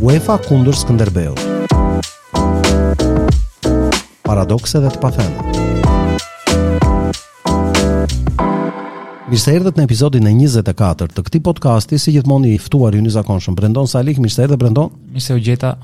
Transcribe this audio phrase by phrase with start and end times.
[0.00, 1.34] UEFA kundër Skënderbeu.
[4.24, 5.50] Paradokse dhe të pafenë.
[9.28, 13.04] Mirë se erdhët në episodin e 24 të këtij podcasti, si gjithmonë i ftuar i
[13.12, 14.88] zakonshëm Brendon Salih, mirë se erdhe Brendon.
[15.12, 15.74] Mirë se u gjeta.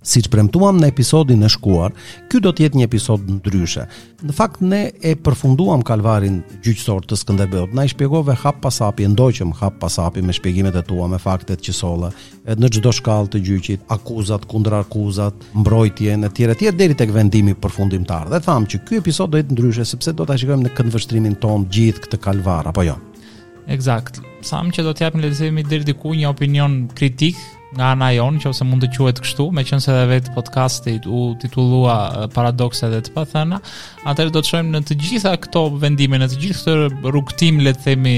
[0.00, 1.92] Si që premtuam në episodin e shkuar,
[2.32, 3.82] kjo do tjetë një episod në dryshe.
[4.24, 9.50] Në fakt, ne e përfunduam kalvarin gjyqësor të Skënderbeut, na i shpjegove hap pasapi, ndoqëm
[9.58, 12.08] hap pasapi me shpjegimet e tua me faktet që sola,
[12.48, 17.58] në gjdo shkall të gjyqit, akuzat, kundra akuzat, mbrojtje, në tjere tjere, deri të këvendimi
[17.60, 18.32] përfundimtar.
[18.32, 21.36] Dhe thamë që kjo episod do jetë në dryshe, sepse do të shikojmë në këndvështrimin
[21.44, 22.96] tonë gjithë këtë kalvar, apo jo?
[23.70, 24.24] Eksakt.
[24.40, 27.36] Sam që do të japim lezimi deri diku një opinion kritik
[27.76, 31.34] nga ana jonë, që ose mund të quhet kështu, me edhe dhe vetë podcastit u
[31.40, 33.60] titullua paradokse dhe të pathëna,
[34.10, 37.74] atër do të shojmë në të gjitha këto vendime, në të gjithë të rukëtim, le
[37.76, 38.14] të themi,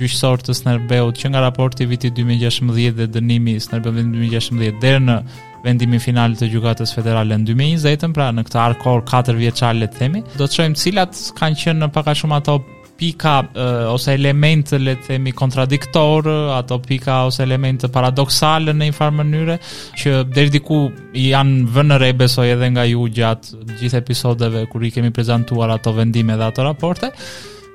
[0.00, 5.20] gjyqësor të Snerbeut, që nga raporti viti 2016 dhe dënimi Snerbeut 2016 dhe në
[5.66, 10.02] vendimin final të gjykatës federale në 2020, pra në këtë arkor 4 vjeçar le të
[10.02, 12.60] themi, do të shojmë cilat kanë qenë pak a shumë ato
[12.96, 18.88] pika uh, ose elemente le të themi kontradiktore, eh, ato pika ose elemente paradoksale në
[18.90, 19.58] një farë mënyrë
[20.02, 20.80] që deri diku
[21.22, 25.92] janë vënë re besoj edhe nga ju gjatë gjithë episodeve kur i kemi prezantuar ato
[25.96, 27.12] vendime dhe ato raporte.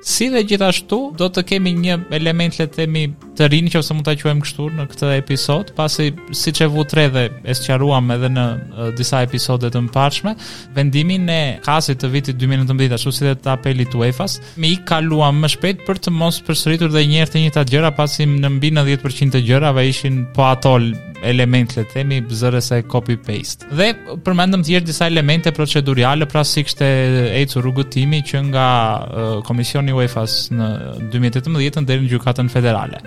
[0.02, 3.02] Si dhe gjithashtu, do të kemi një element le të themi
[3.38, 7.04] të rinë që ose mund ta quajmë kështu në këtë episod, pasi siç e vutre
[7.14, 10.34] dhe e sqaruam edhe në uh, disa episode të mëparshme,
[10.74, 14.80] vendimin e kasit të vitit 2019 ashtu si dhe të apelit të UEFA-s, me i
[14.90, 18.50] kaluam më shpejt për të mos përsëritur dhe një herë të njëjtat gjëra pasi në
[18.58, 20.78] mbi 90% të gjërave ishin po ato
[21.30, 23.66] element le të themi zërës e copy paste.
[23.74, 23.90] Dhe
[24.26, 26.88] përmendëm thjesht disa elemente procedurale pra si kishte
[27.40, 30.70] ecur rrugëtimi që nga uh, komisioni UEFA-s në
[31.14, 33.00] 2018 deri në gjykatën federale.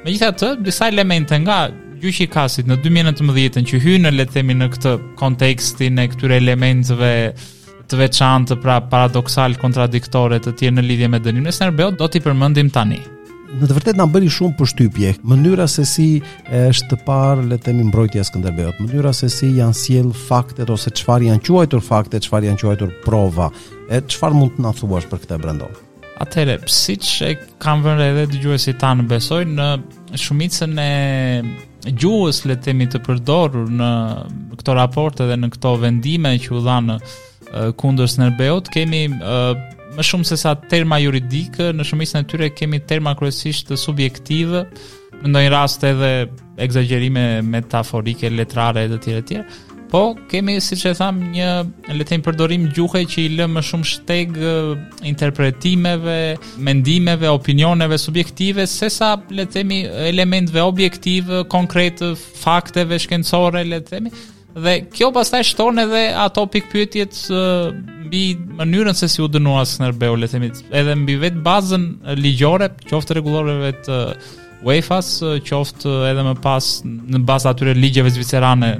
[0.00, 1.68] Megjithatë, disa elemente nga
[2.00, 6.38] gjyqi kasit në 2019 që hyn në le të themi në këtë kontekstin e këtyre
[6.40, 7.14] elementeve
[7.90, 12.22] të veçantë, pra paradoksal, kontradiktore të tjerë në lidhje me dënimin e Serbeut, do t'i
[12.22, 13.00] përmendim tani
[13.58, 16.04] në të vërtetë na bëri shumë përshtypje mënyra se si
[16.54, 20.70] është të parë le të themi mbrojtja e Skënderbeut, mënyra se si janë sjell faktet
[20.70, 23.48] ose çfarë janë quajtur fakte, çfarë janë quajtur prova,
[23.90, 25.72] e çfarë mund të na thuash për këtë brandon.
[26.20, 27.32] Atëherë, siç e
[27.64, 29.70] kanë vënë edhe dëgjuesit tanë besoj në
[30.20, 33.90] shumicën e gjuhës le të themi të përdorur në
[34.60, 36.98] këto raporte dhe në këto vendime që u dhanë
[37.80, 39.68] kundër Skënderbeut, kemi uh,
[40.00, 44.62] më shumë se sa terma juridikë, në shumicën e tyre kemi terma kryesisht të subjektivë,
[45.20, 46.12] në ndonjë rast edhe
[46.64, 49.44] egzagerime metaforike, letrare dhe tjere tjere,
[49.90, 53.90] po kemi, si që e tham, një them përdorim gjuhë që i lë më shumë
[53.92, 54.38] shteg
[55.10, 56.16] interpretimeve,
[56.62, 65.10] mendimeve, opinioneve subjektive, se sa letemi elementve objektive, konkrete, fakteve shkencore, letemi, temi, dhe kjo
[65.14, 67.16] pastaj shton edhe ato pikpyetjet
[68.06, 68.22] mbi
[68.58, 71.84] mënyrën se si u dënua Skënderbeu, le themi, edhe mbi vetë bazën
[72.18, 73.98] ligjore, qoftë rregulloreve të
[74.60, 78.74] UEFA-s, qoftë edhe më pas në bazë atyre ligjeve zvicerane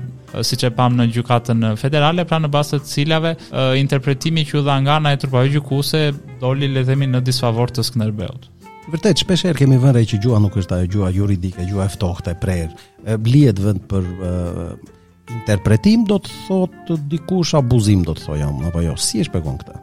[0.46, 3.32] siç e pam në gjykatën federale, pra në bazë të cilave
[3.80, 6.02] interpretimi që u dha nga ana e trupave gjykuese
[6.42, 8.50] doli le themi në disfavor të Skënderbeut.
[8.90, 12.32] Vërtet, shpesh herë kemi vënë që gjua nuk është ajo gjua juridike, gjua e ftohtë
[12.32, 12.88] e prerë.
[13.22, 14.08] Blihet vend për
[15.34, 19.58] interpretim do të thot dikush abuzim do të thoj jam, apo jo, si e shpegon
[19.62, 19.78] këtë?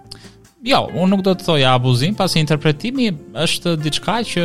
[0.67, 3.11] Jo, unë nuk do të thoj abuzim, pasi interpretimi
[3.45, 4.43] është diçka që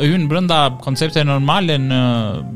[0.00, 2.00] hyn brënda koncepte normale në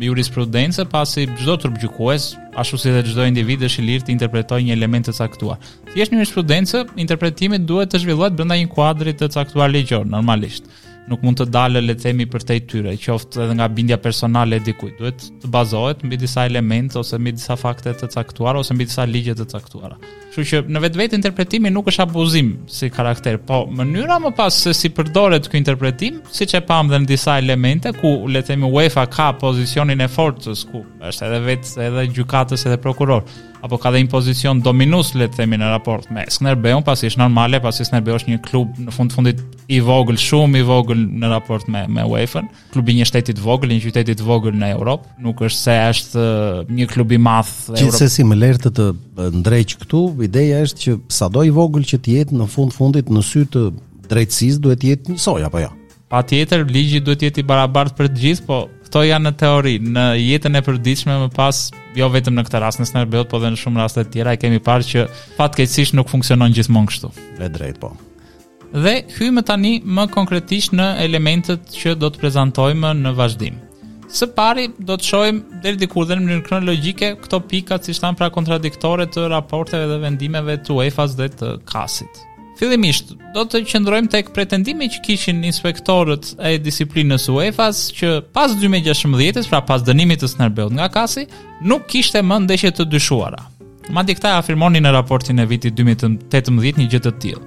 [0.08, 2.26] jurisprudence, pasi gjdo të rëbgjukues,
[2.58, 5.60] ashtu si dhe gjdo individ është i lirë të interpretoj një element të caktuar.
[5.92, 10.66] Thjesht në jurisprudence, interpretimit duhet të zhvillohet brënda një kuadrit të caktuar ligjor normalisht
[11.10, 14.56] nuk mund të dalë le të themi për të tyre, qoftë edhe nga bindja personale
[14.56, 14.96] e dikujt.
[15.00, 19.04] Duhet të bazohet mbi disa elemente ose mbi disa fakte të caktuara ose mbi disa
[19.08, 19.98] ligje të caktuara.
[20.34, 24.72] Kështu që në vetvete interpretimi nuk është abuzim si karakter, po mënyra më pas se
[24.74, 28.70] si përdoret ky interpretim, siç e pam dhe në disa elemente ku le të themi
[28.72, 33.28] UEFA ka pozicionin e forcës ku është edhe vetë edhe gjykatës edhe prokuror
[33.64, 37.20] apo ka dhe një pozicion dominus le të themi në raport me Skënderbeun, pasi është
[37.22, 39.38] normale, pasi Skënderbeu është një klub në fund fundit
[39.72, 42.42] i vogël, shumë i vogël në raport me me UEFA,
[42.74, 46.26] klubi një shteti i vogël, një qyteti i vogël në Europë, nuk është se është
[46.76, 48.88] një klub i madh në Gjithsesi si më lehtë të
[49.40, 53.24] ndrej këtu, ideja është që sado i vogël që të jetë në fund fundit në
[53.30, 53.64] sy të
[54.12, 55.70] drejtësisë duhet të jetë njësoj apo jo.
[55.72, 55.80] Ja?
[56.12, 59.74] Patjetër ligji duhet të jetë i barabartë për të gjithë, po këto janë në teori,
[59.80, 61.60] në jetën e përditshme më pas,
[61.98, 64.40] jo vetëm në këtë rast në Snarbelt, po edhe në shumë raste të tjera e
[64.42, 65.04] kemi parë që
[65.38, 67.12] fatkeqësisht nuk funksionon gjithmonë kështu.
[67.40, 67.94] Me drejt po.
[68.74, 73.60] Dhe hyjmë tani më konkretisht në elementet që do të prezantojmë në vazhdim.
[74.14, 77.96] Së pari do të shohim deri diku dhe në mënyrë kronologjike këto pika që si
[78.02, 82.22] janë pra kontradiktore të raporteve dhe vendimeve të UEFA-s dhe të CAS-it.
[82.54, 83.04] Fillimisht,
[83.34, 87.66] do të qëndrojmë tek pretendimi që kishin inspektorët e disiplinës UEFA
[87.98, 91.24] që pas 2016-s, pra pas dënimit të Snerbeut nga Kasi,
[91.66, 93.42] nuk kishte më ndeshje të dyshuara.
[93.92, 97.46] Madje këta afirmonin në raportin e vitit 2018 një gjë të tillë.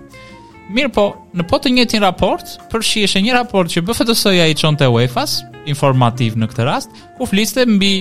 [0.76, 1.08] Mirpo,
[1.40, 5.40] në po të njëjtin raport, përfshihej një raport që BFTS-ja i çonte UEFA-s,
[5.72, 7.94] informativ në këtë rast, ku fliste mbi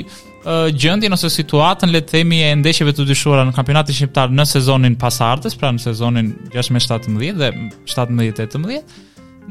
[0.78, 4.94] gjendjen ose situatën le të themi e ndeshjeve të dyshuara në kampionatin shqiptar në sezonin
[5.00, 7.48] pasardhës, pra në sezonin 16-17 dhe
[7.90, 9.00] 17-18,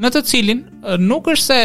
[0.00, 0.64] në të cilin
[1.04, 1.58] nuk është se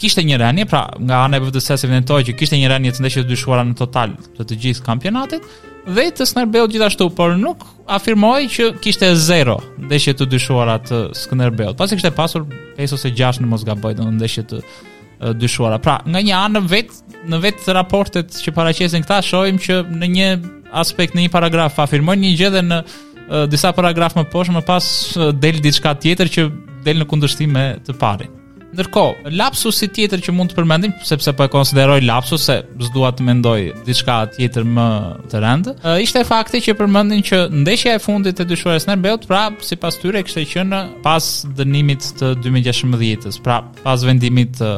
[0.00, 3.04] kishte një rënje, pra nga ana e BVDS se evidentoi që kishte një rënje të
[3.04, 5.44] ndeshjeve të dyshuara në total të të gjithë kampionatit,
[5.90, 9.58] dhe të Skënderbeu gjithashtu, por nuk afirmoi që kishte zero
[9.90, 11.76] ndeshje të dyshuara të Skënderbeut.
[11.76, 12.46] Pasi kishte pasur
[12.80, 14.60] 5 ose 6 në mos gaboj, në ndeshje të
[15.36, 15.78] dyshuara.
[15.82, 16.98] Pra, nga një anë vetë,
[17.30, 20.28] në vetë të raportet që paraqesin këta, shohim që në një
[20.80, 22.80] aspekt, në një paragraf afirmojnë një gjë dhe në
[23.52, 24.84] disa paragrafe më poshtë më pas
[25.44, 26.48] del diçka tjetër që
[26.88, 28.39] del në kundërshtim me të parin.
[28.70, 33.24] Ndërkohë, lapsusi tjetër që mund të përmendim sepse po e konsideroj lapsus se s'dua të
[33.26, 34.84] mendoj diçka tjetër më
[35.32, 35.74] të rëndë.
[36.04, 40.22] Ishte fakti që përmendin që ndeshja e fundit e dyshuarës në Beut, pra sipas tyre
[40.26, 41.26] kishte qenë pas
[41.58, 44.70] dënimit të 2016-s, pra pas vendimit të,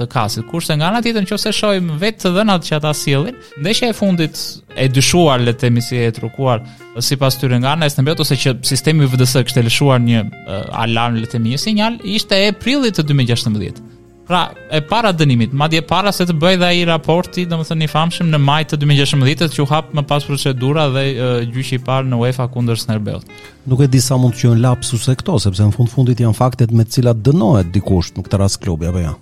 [0.00, 0.48] të kasit.
[0.50, 4.42] Kurse nga ana tjetër nëse shohim vetë të dhënat që ata sillin, ndeshja e fundit
[4.74, 6.62] e dyshuar le të themi si e trukuar
[7.02, 11.20] sipas tyre nga ana e Snapchat ose që sistemi VDS kishte lëshuar një uh, alarm
[11.22, 13.84] në të një sinjal, ishte e prillit të 2016.
[14.28, 18.28] Pra, e para dënimit, madje para se të bëj dhe ai raporti, domethënë i famshëm
[18.34, 21.82] në maj të 2016 që u hap më pas procedura dhe e, eh, gjyqi i
[21.86, 23.24] parë në UEFA kundër Snerbeut.
[23.72, 26.36] Nuk e di sa mund të qenë lapsus se këto, sepse në fund fundit janë
[26.36, 29.14] faktet me të cilat dënohet dikush në këtë rast klubi apo Ja?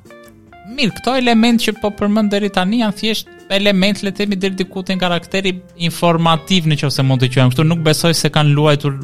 [0.76, 4.56] Mirë, këto elementë që po përmend deri tani janë thjesht element le të themi deri
[4.58, 5.52] diku te karakteri
[5.87, 8.96] informativ nëse mund të quajmë kështu nuk besoj se kanë luajtur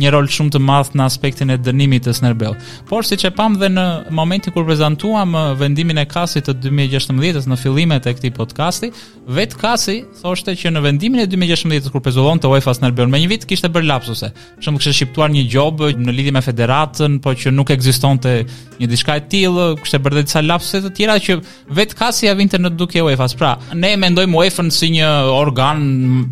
[0.00, 2.54] një rol shumë të madh në aspektin e dënimit të Snerbell.
[2.88, 3.84] Por siç e pam dhe në
[4.16, 8.90] momentin kur prezantuam uh, vendimin e kasit të 2016-s në fillimet e këtij podcasti,
[9.36, 13.32] vetë kasi thoshte që në vendimin e 2016-s kur prezullon të UEFA Snerbell me një
[13.34, 14.32] vit kishte bërë lapsuse.
[14.64, 18.36] Shumë kishte shqiptuar një gjobë në lidhje me federatën, po që nuk ekzistonte
[18.80, 21.40] një diçka e tillë, kishte bërë disa lapsuse të tjera që
[21.76, 23.36] vet kasi ja vinte në dukje UEFA-s.
[23.40, 25.80] Pra, ne e mendojmë UEFA si një organ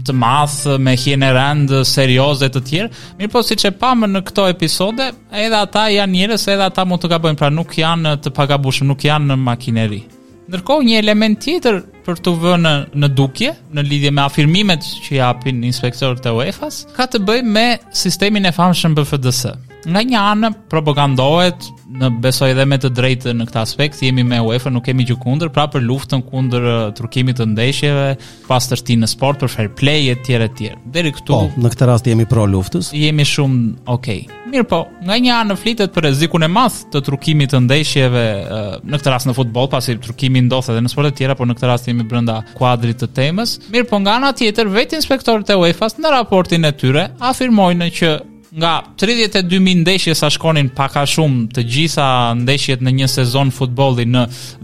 [0.07, 2.91] të madh me hijen rand serioze të tjerë.
[3.19, 7.03] Mirë po siç e pamë në këto episode, edhe ata janë njerëz, edhe ata mund
[7.03, 10.01] të gabojnë, pra nuk janë të pagabushëm, nuk janë në makineri.
[10.49, 15.59] Ndërkohë një element tjetër për të vënë në dukje në lidhje me afirmimet që japin
[15.69, 17.67] inspektorët e UEFA-s ka të bëjë me
[18.05, 19.43] sistemin e famshëm BFDS.
[19.89, 24.39] Nga një anë propagandohet në besoj edhe me të drejtë në këtë aspekt, jemi me
[24.45, 28.05] UEFA, nuk kemi gjë kundër, pra për luftën kundër uh, turkimit të ndeshjeve,
[28.49, 30.81] pas të shtinë në sport, për fair play, e tjere, e tjere.
[30.95, 31.39] Deri këtu...
[31.39, 32.93] Po, në këtë rast jemi pro luftës?
[32.97, 33.63] Jemi shumë
[33.95, 34.21] okej.
[34.29, 34.37] Okay.
[34.49, 38.71] Mirë po, nga një anë flitet për rezikun e math të trukimit të ndeshjeve, uh,
[38.89, 41.57] në këtë rast në futbol, pasi trukimi ndodhë edhe në sport e tjera, po në
[41.59, 43.59] këtë rast jemi brenda kuadrit të temës.
[43.73, 48.17] Mirë po, nga anë tjetër, vetë inspektorët e UEFA në raportin e tyre, afirmojnë që
[48.55, 52.07] nga 32.000 ndeshje sa shkonin pak a shumë të gjitha
[52.41, 54.23] ndeshjet në një sezon futbolli në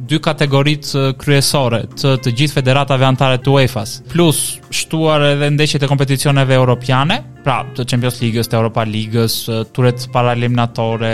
[0.09, 4.41] dy kategoritë kryesore të të gjithë federatave antare të uefa plus
[4.75, 9.37] shtuar edhe ndeshjet e kompeticioneve europiane, pra të Champions League-s, të Europa League-s,
[9.77, 11.11] turet paraeliminatore,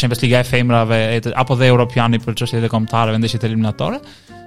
[0.00, 0.98] Champions League-a e femrave,
[1.42, 4.00] apo dhe europiani për qështje e komptare, ndeshjet eliminatore,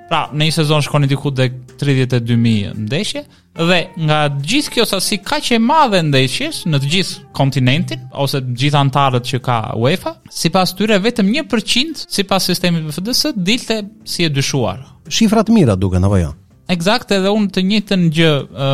[0.07, 3.25] Pra, në një sezon shkoni diku tek 32000 ndeshje
[3.57, 8.55] dhe nga gjithë kjo sasi kaq e madhe ndeshjes në të gjithë kontinentin ose të
[8.63, 14.29] gjithë anëtarët që ka UEFA, sipas tyre vetëm 1% sipas sistemit BFDS dilte si e
[14.31, 14.85] dyshuar.
[15.11, 16.33] Shifrat mira duken apo jo?
[16.67, 18.31] Eksakt, edhe unë të njëjtën gjë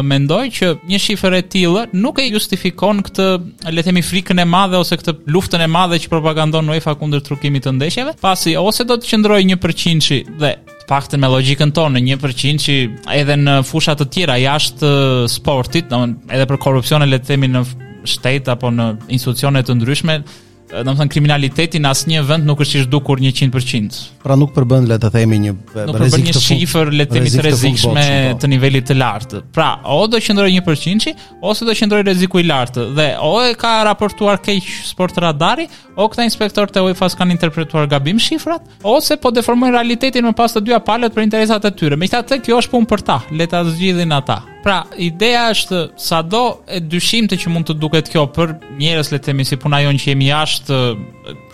[0.09, 3.27] mendoj që një shifër e tillë nuk e justifikon këtë,
[3.69, 7.21] le të themi frikën e madhe ose këtë luftën e madhe që propagandon UEFA kundër
[7.27, 10.55] trukimit të ndeshjeve, pasi ose do të qëndrojë 1% dhe
[10.89, 12.75] paktën me logjikën tonë në 1% që
[13.15, 17.51] edhe në fusha të tjera jashtë uh, sportit, domethënë edhe për korrupsionin le të themi
[17.53, 17.65] në
[18.13, 20.17] shtet apo në institucione të ndryshme,
[20.73, 23.99] Eh, do të thënë kriminaliteti në asnjë vend nuk është i zhdukur 100%.
[24.23, 25.89] Pra nuk përbën le të themi një rrezik të fundit.
[25.89, 28.37] Nuk përbën një shifër le të themi të rrezikshme po.
[28.41, 29.41] të nivelit të lartë.
[29.53, 31.09] Pra, o do të qëndrojë 1%
[31.51, 35.67] ose do të qëndrojë rreziku i lartë dhe o e ka raportuar keq Sport Radari,
[35.95, 38.65] o këta inspektor të UEFA kanë interpretuar gabim shifrat
[38.95, 41.97] ose po deformojnë realitetin më pas të dyja palët për interesat e tyre.
[41.99, 44.41] Megjithatë, kjo është punë për ta, le ta zgjidhin ata.
[44.63, 47.01] Pra, ideja është sado e të
[47.35, 50.29] që mund të duket kjo për njerëz le të themi si puna jonë që jemi
[50.29, 50.79] jashtë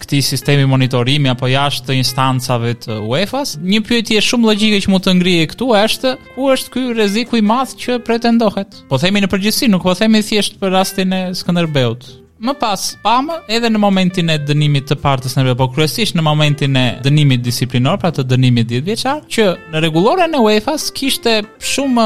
[0.04, 3.56] këtij sistemi monitorimi apo jashtë të instancave të UEFA-s.
[3.66, 7.48] Një pyetje shumë logjike që mund të ngrihej këtu është ku është ky rreziku i
[7.50, 8.78] madh që pretendohet?
[8.94, 12.06] Po themi në përgjithësi, nuk po themi thjesht për rastin e Skënderbeut.
[12.40, 16.78] Më pas, pamë edhe në momentin e dënimit të partës në vepo, kryesisht në momentin
[16.80, 21.34] e dënimit disiplinor, pra të dënimit ditë vjeqar, që në regulore në UEFA-s kishte
[21.74, 22.06] shumë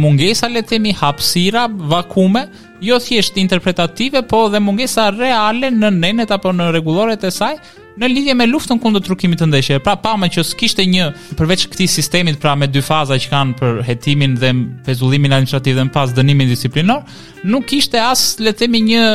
[0.00, 2.46] mungesa, le themi hapsira, vakume,
[2.88, 7.58] jo thjesht interpretative, po dhe mungesa reale në nenet apo në regulore të saj,
[8.00, 9.82] në lidhje me luftën kundër trukimit të ndeshjeve.
[9.84, 11.06] Pra pa më që s'kishte një
[11.38, 14.50] përveç këtij sistemi pra me dy faza që kanë për hetimin dhe
[14.86, 17.04] pezullimin administrativ dhe pas dënimin disiplinor,
[17.48, 19.06] nuk kishte as le të themi një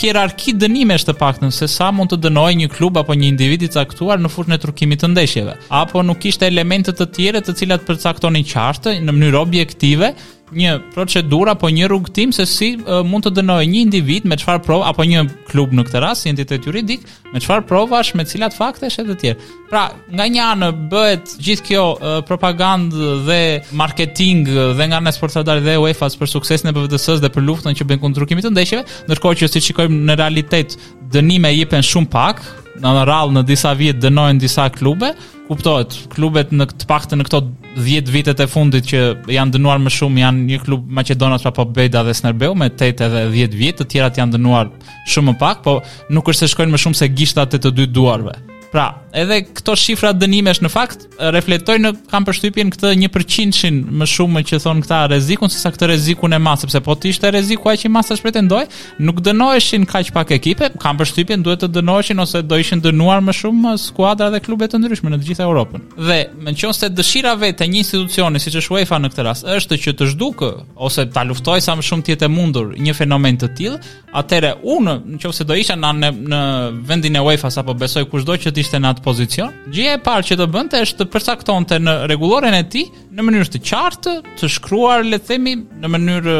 [0.00, 3.72] hierarki dënimesh të paktën se sa mund të dënojë një klub apo një individ i
[3.74, 5.56] caktuar në fushën e trukimit të ndeshjeve.
[5.82, 10.14] Apo nuk kishte elemente të tjera të cilat përcaktonin qartë në mënyrë objektive
[10.56, 14.62] një procedura apo një rrugëtim se si uh, mund të dënojë një individ me çfarë
[14.66, 18.54] provë apo një klub në këtë rast, një entitet juridik, me çfarë provash, me cilat
[18.56, 19.48] fakte është edhe tjerë.
[19.70, 23.40] Pra, nga një anë bëhet gjithë kjo uh, propagandë dhe
[23.78, 24.44] marketing
[24.78, 28.02] dhe nga anë sportadarë dhe UEFA për suksesin e PVDS-s dhe për luftën që bën
[28.02, 30.76] kundër rrugëtimit të ndeshjeve, ndërkohë që si shikojmë në realitet
[31.14, 32.42] dënime jepen shumë pak,
[32.80, 32.98] në
[33.36, 35.14] në disa vjet dënojnë disa klube,
[35.50, 37.40] kuptohet, klubet në të paktën në këto
[37.80, 39.00] 10 vitet e fundit që
[39.34, 43.24] janë dënuar më shumë janë një klub Maqedonas apo Beda dhe Snerbeu me 8 edhe
[43.34, 44.70] 10 vjet, të tjerat janë dënuar
[45.10, 45.76] shumë më pak, po
[46.14, 48.36] nuk është se shkojnë më shumë se gishtat e të dy duarve.
[48.70, 54.60] Pra, edhe këto shifra dënimesh në fakt reflektojnë kam përshtypjen këtë 1%-shin më shumë që
[54.62, 57.90] thon këta rrezikun sesa këtë rrezikun e mas, sepse po të ishte rreziku aq i
[57.90, 58.62] mas sa pretendoj,
[59.02, 63.34] nuk dënoheshin kaq pak ekipe, kam përshtypjen duhet të dënoheshin ose do ishin dënuar më
[63.40, 65.82] shumë skuadra dhe klube të ndryshme në të gjithë Evropën.
[66.06, 66.20] Dhe
[66.60, 70.10] nëse dëshira vetë e një institucioni siç është UEFA në këtë rast është që të
[70.12, 70.50] zhdukë
[70.86, 73.80] ose ta luftojë sa më shumë të jetë mundur një fenomen të tillë,
[74.20, 75.92] atëherë unë në nëse do isha në
[76.30, 76.42] në
[76.88, 79.52] vendin e UEFA-s apo besoj kushdo që ishte në atë pozicion.
[79.72, 82.84] Gjëja e parë që të bënte është të përcaktonte në rregulloren e tij
[83.16, 86.36] në mënyrë të qartë, të shkruar le të themi në mënyrë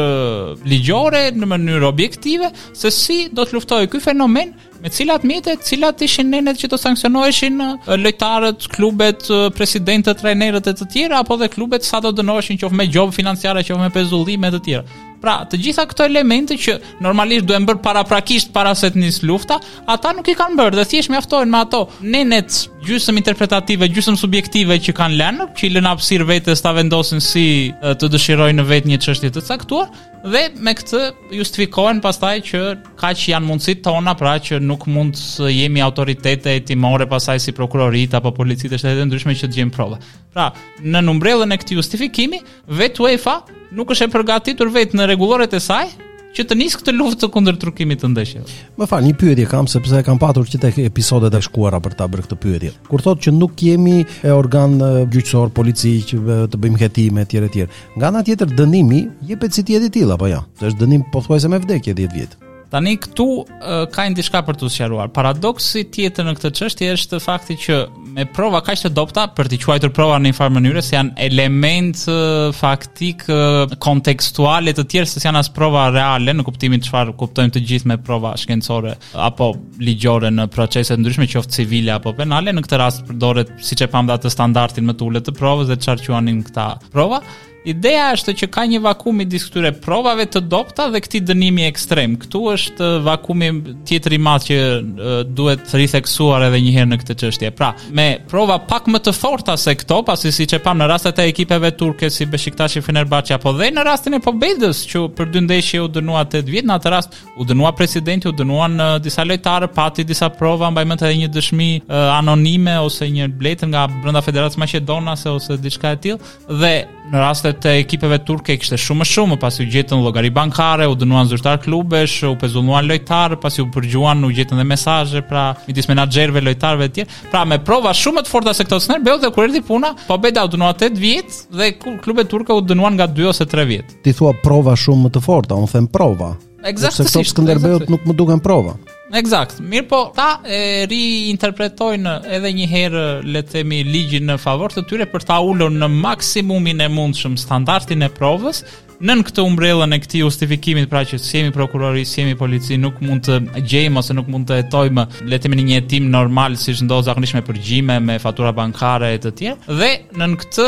[0.71, 6.01] ligjore, në mënyrë objektive se si do të luftojë ky fenomen me cilat mjetet, cilat
[6.01, 7.59] ishin nenet që të sanksionoheshin
[8.01, 12.89] lojtarët, klubet, presidentët, trajnerët e të tjera, apo dhe klubet sa do dënoheshin që me
[12.89, 15.10] gjobë financiare, që me pezullime e të tjera.
[15.21, 19.59] Pra, të gjitha këto elemente që normalisht duhen bërë paraprakisht para se të nis lufta,
[19.85, 24.79] ata nuk i kanë bërë dhe thjesht mjaftohen me ato nenet gjysmë interpretative, gjysmë subjektive
[24.81, 27.45] që kanë lënë, që i lënë hapësir vetes ta vendosin si
[27.81, 30.99] të dëshirojnë në vetë një çështje të caktuar dhe me këtë
[31.33, 32.59] justifikohen pastaj që
[33.01, 38.13] kaq janë mundësitë tona, pra që nuk mund të jemi autoritete etimore pasaj si prokurorit
[38.19, 39.97] apo policitë shtetit ndryshme që të gjejmë prova.
[40.31, 42.37] Pra, në umbrellën e këtij justifikimi,
[42.77, 43.39] vet UEFA
[43.73, 45.87] nuk është e përgatitur vetë në rregulloret e saj
[46.31, 48.59] që të nisë këtë luftë të kundër trukimit të ndeshjeve.
[48.79, 52.07] Më fal, një pyetje kam sepse kam patur që tek episodet e shkuara për ta
[52.11, 52.71] bërë këtë pyetje.
[52.87, 54.77] Kur thotë që nuk kemi e organ
[55.11, 57.73] gjyqësor, polici që të bëjmë hetime tjere tjere.
[57.97, 59.03] Nga ana tjetër dënimi
[59.33, 60.39] jepet si ti e di ti apo jo?
[60.63, 62.39] Është dënim pothuajse me vdekje 10 vjet.
[62.71, 65.09] Tani këtu uh, ka një diçka për të sqaruar.
[65.11, 67.79] Paradoksi tjetër në këtë çështje është fakti që
[68.15, 71.11] me prova kaq të dobta për të quajtur prova në një farë mënyrë se janë
[71.27, 77.17] element uh, faktik uh, kontekstuale të tjerë se janë as prova reale në kuptimin çfarë
[77.19, 78.95] kuptojmë të gjithë me prova shkencore
[79.27, 79.51] apo
[79.83, 83.91] ligjore në procese të ndryshme, qoftë civile apo penale, në këtë rast përdoret siç e
[83.91, 87.19] pamë datë standardin më të ulët të provës dhe çfarë quanim këta prova.
[87.65, 91.67] Ideja është që ka një vakum i disë këtyre provave të dopta dhe këti dënimi
[91.67, 92.15] ekstrem.
[92.23, 93.49] Këtu është uh, vakumi
[93.85, 97.51] tjetëri madhë që uh, duhet të ritheksuar edhe njëherë në këtë qështje.
[97.59, 101.21] Pra, me prova pak më të forta se këto, pasi si që pam në rastet
[101.21, 105.45] e ekipeve turke si Beshiktashi Fenerbahçe, apo dhe në rastin e pobedës që për dy
[105.45, 109.01] ndeshje u dënua 8 vjetë, në atë rast u dënua presidenti, u dënua në uh,
[109.05, 113.29] disa lojtarë, pati disa prova, mbaj më të dhe një dëshmi uh, anonime ose një
[113.61, 116.15] nga Federatës ose diçka e
[116.61, 116.71] dhe
[117.11, 117.19] në
[117.53, 121.27] kontratet e ekipeve turke kishte shumë më shumë, pasi u gjetën llogari bankare, u dënuan
[121.29, 126.41] zyrtar klubesh, u pezunuan lojtarë, pasi u përgjuan, u gjetën dhe mesazhe pra midis menaxherëve,
[126.45, 129.93] lojtarëve tjerë Pra me prova shumë të forta se këto Snerbeu dhe kur erdhi puna,
[130.07, 131.71] po Beda u dënua 8 vjet dhe
[132.03, 133.95] klube turke u dënuan nga 2 ose 3 vjet.
[134.03, 136.33] Ti thua prova shumë më të forta, unë them prova.
[136.61, 137.13] Eksaktësisht.
[137.13, 138.75] se këto Skënderbeut nuk më duken prova.
[139.11, 139.57] Exact.
[139.69, 143.01] Mirë po, ta e riinterpretojnë edhe një herë,
[143.33, 147.35] le të themi, ligjin në favor të tyre për ta ulur në maksimumin e mundshëm
[147.39, 148.63] standardin e provës,
[149.01, 152.99] nën këtë umbrellën e këtij justifikimit pra që si jemi prokurori, si jemi polici, nuk
[153.01, 156.57] mund të gjejmë ose nuk mund të hetojmë le të themi në një hetim normal
[156.61, 159.77] siç ndodh zakonisht me përgjime, me fatura bankare e të tjerë.
[159.79, 159.89] Dhe
[160.21, 160.67] nën këtë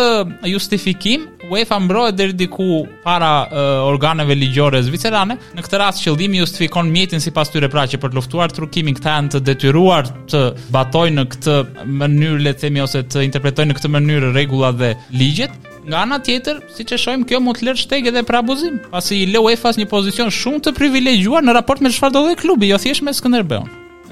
[0.49, 5.37] justifikim UEFA mbrohet deri diku para uh, organeve ligjore zvicerane.
[5.53, 9.17] Në këtë rast qëllimi justifikon mjetin sipas tyre pra që për të luftuar trukimin këta
[9.17, 10.41] janë të detyruar të
[10.73, 11.59] batojnë në këtë
[12.01, 15.53] mënyrë le të themi ose të interpretojnë në këtë mënyrë rregullat dhe ligjet.
[15.85, 19.17] Nga ana tjetër, siç e shohim, kjo mund të lërë shteg edhe për abuzim, pasi
[19.23, 22.69] i lëu UEFA-s një pozicion shumë të privilegjuar në raport me çfarë do të klubi,
[22.71, 23.65] jo thjesht me Skënderbeun.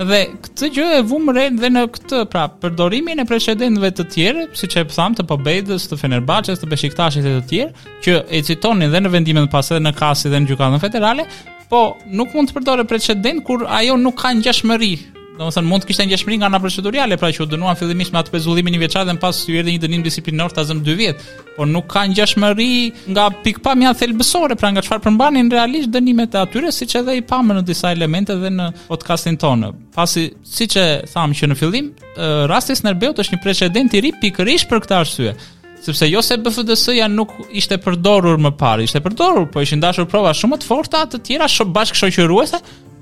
[0.09, 4.43] Dhe këtë gjë e vum re dhe në këtë, pra, përdorimin e presidentëve të tjerë,
[4.57, 8.91] siç e tham të Pobedës, të Fenerbahçes, të Beşiktaşit e të tjerë, që e citonin
[8.91, 11.27] dhe në vendimin e pasë dhe në kasë dhe në gjykatën federale,
[11.71, 14.93] po nuk mund të përdore precedent kur ajo nuk ka ngjashmëri
[15.41, 18.33] domethënë mund të kishte ngjeshmëri nga ana procedurale, pra që u dënuan fillimisht me atë
[18.36, 21.24] pezullimin i veçantë dhe më pas u erdhi një dënim disiplinor ta zëm 2 vjet,
[21.55, 22.67] por nuk ka ngjeshmëri
[23.15, 27.60] nga pikpamja thelbësore, pra nga çfarë përmbanin realisht dënimet e atyre, siç edhe i pamë
[27.60, 29.71] në disa elemente dhe në podcastin tonë.
[29.95, 31.89] Pasi siç e thamë që në fillim,
[32.53, 35.36] rasti Snerbeut është një precedent i ri pikërisht për këtë arsye
[35.81, 40.29] sepse jo se BFDS-ja nuk ishte përdorur më parë, ishte përdorur, po ishin dashur prova
[40.38, 42.60] shumë të forta të tjera shumë bashkë shoqëruese,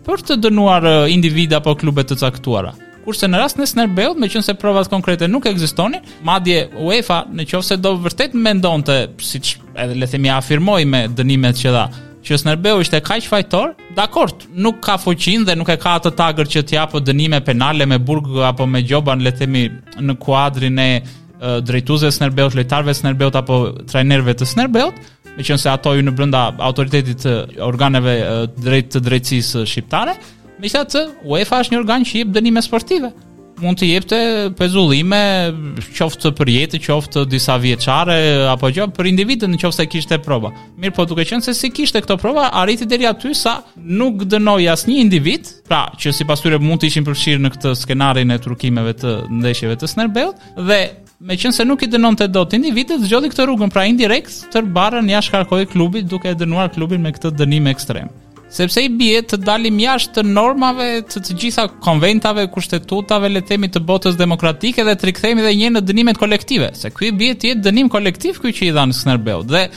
[0.10, 2.72] për të dënuar individ apo klube të caktuara.
[3.06, 7.46] Kurse në rast në Snerbeut, me qënë se provat konkrete nuk egzistoni, madje UEFA në
[7.52, 11.58] qovë se do vërtet me ndonë të, si që edhe le themi afirmoj me dënimet
[11.64, 11.86] që dha,
[12.26, 16.52] që Snerbeu ishte kaq fajtor, dakord, nuk ka foqin dhe nuk e ka atë tagër
[16.56, 19.68] që t'ja për dënime penale me burg apo me gjoban, le themi
[20.04, 20.90] në kuadrin e
[21.64, 24.98] drejtuze Snerbeut, lojtarve Snerbeut apo trajnerve të Snerbeut,
[25.38, 27.36] me qënë se ato ju në brënda autoritetit të
[27.68, 28.18] organeve
[28.58, 30.16] drejt të drejtësisë shqiptare,
[30.60, 33.14] me qëta të UEFA është një organ që jep dënime sportive.
[33.60, 34.18] Mund të jep të
[34.56, 35.18] pezullime,
[35.98, 38.16] qoftë për jetë, qoftë disa vjeqare,
[38.54, 40.54] apo gjo, për individën në qoftë se kishte proba.
[40.80, 44.64] Mirë po duke qënë se si kishte këto proba, arriti deri aty sa nuk dënoj
[44.72, 48.40] as një individ, pra që si pasyre mund të ishin përshirë në këtë skenarin e
[48.46, 50.80] trukimeve të ndeshjeve të snerbeut, dhe
[51.20, 54.38] me qënë se nuk i dënon të do, të individet zgjodhi këtë rrugën, pra indirekt
[54.54, 58.08] të barën jashtë karkoj klubit duke e dënuar klubin me këtë dënim ekstrem.
[58.50, 63.68] Sepse i bie të dalim jashtë të normave të të gjitha konventave, kushtetutave, le themi
[63.70, 67.52] të botës demokratike dhe të rikthehemi edhe një në dënimet kolektive, se kuj bie të
[67.52, 69.44] jetë dënim kolektiv kuj që i dhan Skënderbeu.
[69.52, 69.68] Dhe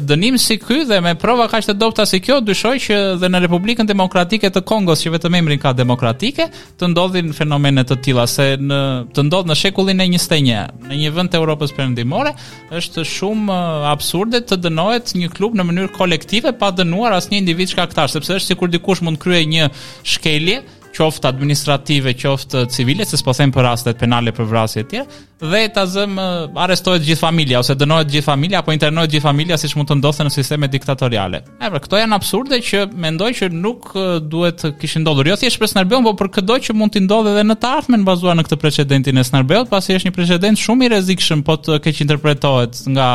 [0.00, 3.40] dënim si ky dhe me prova kaq të dobta si kjo dyshoj që dhe në
[3.44, 6.48] Republikën Demokratike të Kongos që vetëm emrin ka demokratike
[6.80, 8.80] të ndodhin fenomene të tilla se në
[9.14, 12.34] të ndodh në shekullin e 21 në një vend të Evropës perëndimore
[12.78, 17.70] është shumë uh, absurde të dënohet një klub në mënyrë kolektive pa dënuar asnjë individ
[17.74, 19.70] shkaktar sepse është sikur dikush mund kryej një
[20.02, 20.60] shkelje
[20.94, 25.00] qoftë administrative, qoftë civile, se s'po them për rastet penale për vrasje etj.
[25.44, 26.32] Dhe ta zëm eh,
[26.64, 30.24] arrestohet gjithë familja ose dënohet gjithë familja apo internohet gjithë familja siç mund të ndodhte
[30.28, 31.42] në sisteme diktatoriale.
[31.60, 35.32] Ne pra këto janë absurde që mendoj që nuk eh, duhet të kishin ndodhur.
[35.34, 38.06] Jo thjesht për Snarbeun, por për çdo që mund të ndodhe edhe në të ardhmen
[38.08, 41.80] bazuar në këtë precedentin e Snarbeut, pasi është një precedent shumë i rrezikshëm po të
[41.88, 43.10] keq interpretohet nga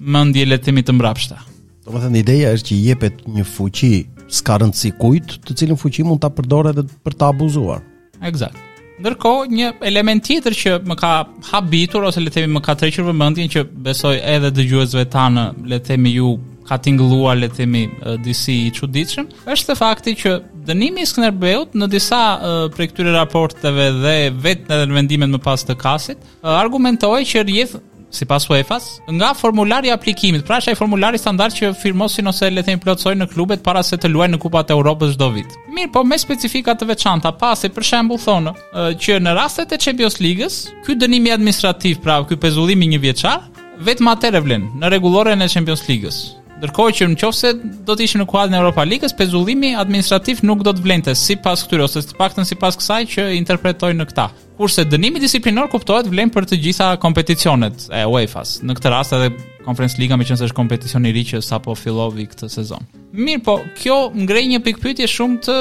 [0.00, 1.42] mendje le të themi të mbrapshta.
[1.84, 3.92] Domethënë ideja është që jepet një fuqi
[4.32, 7.82] s'ka rëndësi kujt, të cilin fuqi mund ta përdorë edhe për ta abuzuar.
[8.24, 8.58] Eksakt.
[8.94, 11.12] Ndërkohë, një element tjetër që më ka
[11.50, 15.80] habitur ose le të themi më ka tërëqur vëmendjen që besoj edhe dëgjuesve tanë, le
[15.80, 16.28] të themi ju
[16.64, 17.82] ka tingëlluar le të themi
[18.24, 20.36] disi i çuditshëm, është se fakti që
[20.70, 25.42] dënimi i Skënderbeut në disa uh, prej këtyre raporteve dhe vetë edhe në vendimet më
[25.44, 27.74] pas të kasit, uh, që rjedh
[28.14, 28.84] si pas UEFA-s,
[29.16, 33.28] nga formulari aplikimit, pra është ai formulari standard që firmosin ose le themi plotsojnë në
[33.34, 35.56] klubet para se të luajnë në kupat e Europës çdo vit.
[35.74, 38.54] Mirë, po me specifika të veçanta, pasi për shembull thonë
[39.04, 43.48] që në rastet e Champions League-s, ky dënim administrativ, pra ky pezullim i një vjeçar,
[43.88, 46.22] vetëm atëre vlen në rregulloren e Champions League-s.
[46.60, 47.50] Ndërkohë që në qofse
[47.88, 51.64] do të ishim në kuadrin e Europa Ligës, pezullimi administrativ nuk do të vlente sipas
[51.66, 54.28] këtyre ose të paktën sipas kësaj që interpretojnë në këta.
[54.54, 59.32] Kurse dënimi disiplinor kuptohet vlen për të gjitha kompeticionet e UEFA-s, në këtë rast edhe
[59.66, 62.86] Conference Liga meqense është kompeticion i ri që sapo fillovi këtë sezon.
[63.18, 65.56] Mirë, po kjo ngrej një pikpyetje shumë të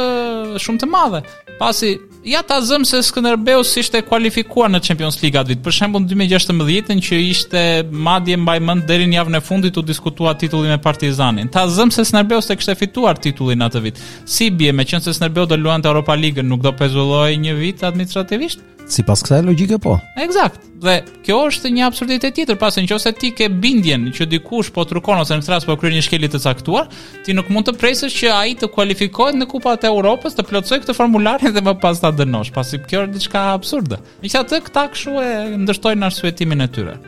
[0.62, 1.23] shumë të madhe,
[1.58, 5.63] pasi ja ta zëm se Skënderbeu si ishte kualifikuar në Champions League atë vit.
[5.65, 10.36] Për shembull 2016-ën që ishte madje mbaj mend deri në javën e fundit u diskutua
[10.39, 11.51] titulli me Partizanin.
[11.51, 13.99] Ta zëm se Skënderbeu se kishte fituar titullin atë vit.
[14.25, 18.63] Si bie meqense Skënderbeu do luante Europa League nuk do pezulloj një vit administrativisht?
[18.91, 19.98] Si pas kësa e logike po.
[20.24, 24.67] Eksakt, Dhe kjo është një absurditet tjetër, pas në qose ti ke bindjen që dikush
[24.76, 26.89] po të rukon ose në thras po kërë një shkelit të caktuar,
[27.24, 30.82] ti nuk mund të presësh që ai të kualifikohet në kupat e Europës të plotsoj
[30.84, 34.02] këtë formularin dhe më pas të dënosh, pas i kjo është diçka absurde.
[34.26, 35.32] Në që të këta këshu e
[35.63, 37.00] ndështojnë në arsuetimin e tyre.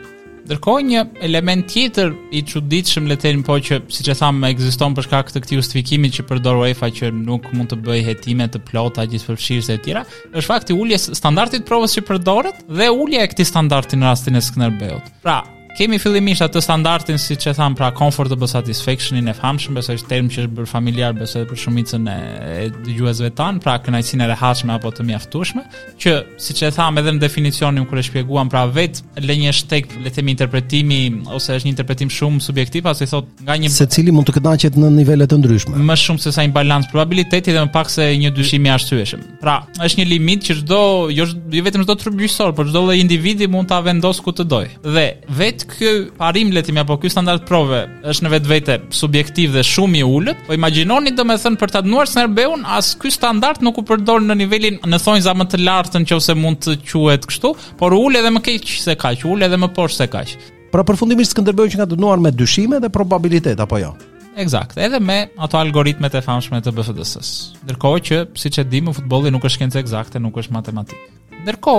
[0.46, 4.94] Ndërkohë një element tjetër i çuditshëm le të them po që siç e tham ekziston
[4.94, 8.62] për shkak të këtij justifikimit që përdor UEFA që nuk mund të bëj hetime të
[8.68, 13.32] plota gjithë përfshirëse e tjera, është fakti uljes standardit provës që përdoret dhe ulja e
[13.34, 15.10] këtij standardi në rastin e Skënderbeut.
[15.26, 15.40] Pra,
[15.76, 20.28] kemi fillimisht atë standardin siç e tham pra comfortable satisfaction in efhamshëm besoj se term
[20.32, 24.92] që është bër familiar besoj për shumicën e dëgjuesve tan pra kënaqësinë e rehatshme apo
[24.96, 25.64] të mjaftueshme
[26.02, 29.92] që siç e tham edhe në definicionin kur e shpjeguam pra vet lë një shtek
[30.04, 31.00] le të themi interpretimi
[31.36, 34.90] ose është një interpretim shumë subjektiv pasi thot nga një secili mund të kënaqet në
[34.96, 38.32] nivele të ndryshme më shumë se sa një balancë probabiliteti dhe më pak se një
[38.40, 40.82] dyshim i arsyeshëm pra është një limit që çdo
[41.20, 44.70] jo, jo vetëm çdo trupësor por çdo lloj individi mund ta vendos ku të doj
[44.88, 49.54] dhe vet ky parim le të më apo ky standard prove është në vetvete subjektiv
[49.56, 50.42] dhe shumë i ulët.
[50.46, 54.78] Po imagjinoni domethën për ta dënuar Serbeun as ky standard nuk u përdor në nivelin
[54.86, 58.42] në thonjza më të lartë nëse mund të quhet kështu, por u ul edhe më
[58.48, 60.36] keq se kaq, u ul edhe më poshtë se kaq.
[60.72, 63.94] Pra përfundimisht Skënderbeu që ka dënuar me dyshime dhe probabilitet apo jo.
[64.36, 67.30] Eksakt, edhe me ato algoritmet e famshme të BFDS-s.
[67.64, 71.06] Ndërkohë që siç e dimë futbolli nuk është shkencë eksakte, nuk është matematikë.
[71.46, 71.72] Ndërko,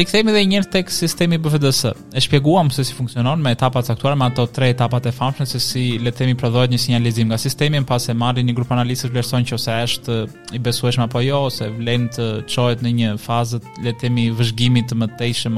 [0.00, 1.90] rikthejmë dhe njërë tek sistemi BFDS.
[2.16, 5.58] E shpjeguam se si funksionon me etapat saktuar, me ato tre etapat e famshme, se
[5.60, 9.12] si le themi prodhojt një sinjalizim nga sistemi, në pas e marri një grupë analisës
[9.12, 10.16] vlerëson që ose është
[10.56, 14.98] i besueshme apo jo, ose vlenë të qojt në një fazët, letemi themi vëzhgimit të
[15.02, 15.10] më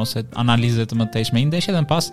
[0.08, 2.10] ose analizet të më tejshme i ndeshje, dhe në pas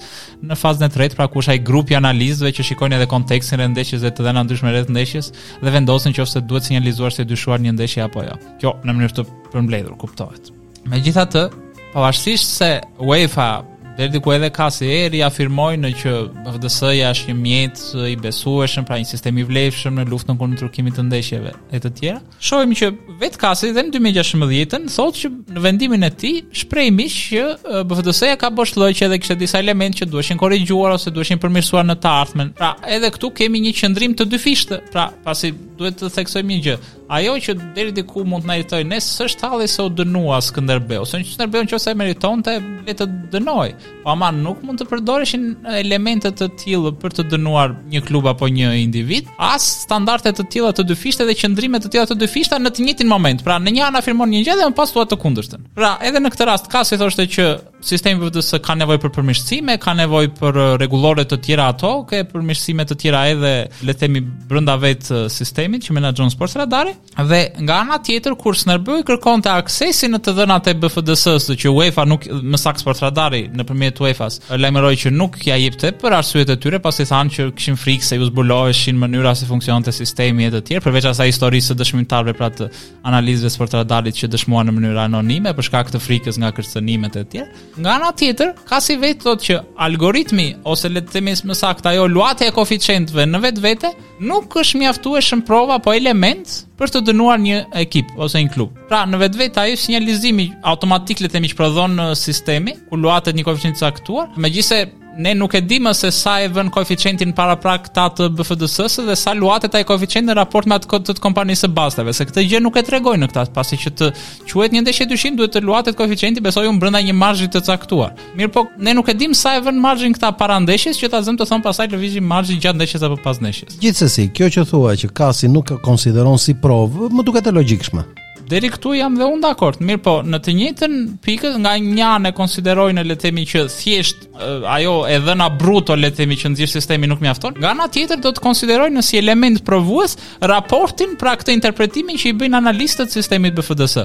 [0.51, 4.05] në fazën e tretë, pra kusha i grupi analizëve që shikojnë edhe kontekstin e ndeshjes
[4.05, 5.33] dhe të dhe në ndryshme rrët ndeshjes,
[5.65, 8.37] dhe vendosin që ose duhet sinjalizuar se dyshuar një ndeshje apo jo.
[8.61, 10.53] Kjo në mënyrë të përmbledhur, kuptohet.
[10.87, 11.47] Me gjitha të,
[11.93, 12.69] pavarësisht se
[13.03, 13.57] UEFA
[13.99, 16.11] deri diku edhe ka se eri afirmoi në që
[16.45, 20.95] BFDS-ja është një mjet i besueshëm, pra një sistem i vlefshëm në luftën kundër ndërtimit
[20.95, 22.21] të ndeshjeve e të tjera.
[22.39, 27.43] Shohim që vetë Kasi dhe në 2016-ën thotë që në vendimin e tij shprejmi që
[27.89, 31.89] BFDS-ja ka bosh lloj që edhe kishte disa elementë që duheshin korrigjuar ose duheshin përmirësuar
[31.91, 32.53] në të ardhmen.
[32.55, 34.55] Pra edhe këtu kemi një qendrim të dy
[34.95, 36.77] Pra pasi duhet të theksojmë një gjë
[37.09, 40.37] ajo që deri diku mund të na i thojë, ne s'është halli se u dënua
[40.45, 43.69] Skënderbeu, se Skënderbeu nëse meritonte le të dënoi
[44.13, 45.45] ama nuk mund të përdoreshin
[45.81, 50.73] elemente të tillë për të dënuar një klub apo një individ, as standarde të tilla
[50.75, 53.43] të dyfishta dhe qëndrime të tilla të dyfishta në të njëjtin moment.
[53.45, 55.67] Pra, në një anë afirmon një gjë dhe më pas thua të kundërshtën.
[55.77, 57.47] Pra, edhe në këtë rast ka si thoshte që
[57.85, 62.83] sistemi VDS ka nevojë për përmirësime, ka nevojë për rregullore të tjera ato, ka përmirësime
[62.89, 63.53] të tjera edhe
[63.87, 66.89] le të themi brenda vetë sistemit që menaxhon Sports Radar
[67.29, 72.05] dhe nga ana tjetër kur Snrb kërkonte aksesin në të dhënat e BFDS-së që UEFA
[72.07, 74.37] nuk më saktë Sports Radar nëpërmjet UEFA-s.
[74.59, 78.19] Lajmëroi që nuk ja jepte për arsyet e tyre, pasi thanë që kishin frikë se
[78.19, 82.51] ju zbuloheshin mënyra se funksiononte sistemi e të tjerë, përveç asaj historisë së dëshmitarëve pra
[82.55, 82.69] të
[83.11, 87.25] analizës për tradalit që dëshmuan në mënyrë anonime për shkak të frikës nga kërcënimet e
[87.33, 87.65] tjerë.
[87.79, 89.59] Nga ana tjetër, ka si vetë thotë që
[89.89, 94.81] algoritmi ose le të themi më saktë ajo luatja e koeficientëve në vetvete nuk është
[94.83, 98.73] mjaftueshëm prova apo element për të dënuar një ekip ose një klub.
[98.89, 103.79] Pra, në vetvete ai sinjalizimi automatik le të më shpërdhon sistemi ku luatet një koeficient
[103.79, 104.31] të caktuar.
[104.37, 104.83] Megjithse
[105.17, 109.15] ne nuk e dimë se sa e vën koeficientin para pra këta të BFDS-s dhe
[109.17, 112.43] sa luatet ai koeficient në raport me atë të, të kompanisë së bazave, se këtë
[112.49, 114.09] gjë nuk e tregojnë këta, pasi që të
[114.51, 118.13] quhet një ndeshje dyshim duhet të luatet koeficienti besoj unë brenda një marzhi të caktuar.
[118.37, 121.21] Mirë po, ne nuk e dimë sa e vën marzhin këta para ndeshjes që ta
[121.25, 123.77] zëm të thon pasaj lëvizim marzhin gjatë ndeshjes apo pas ndeshjes.
[123.81, 128.05] Gjithsesi, kjo që thua që kasi nuk e konsideron si provë, më duket e logjikshme
[128.49, 129.79] deri këtu jam dhe unë dakord.
[129.85, 133.63] Mirë po, në të njëjtën pikë nga një anë e konsiderojnë le të themi që
[133.73, 137.59] thjesht eh, ajo e dhëna bruto le të themi që nxjerr sistemi nuk mjafton.
[137.61, 140.17] Nga ana tjetër do të konsiderojnë si element provues
[140.53, 143.99] raportin pra këtë interpretimin që i bëjnë analistët sistemit BFDS.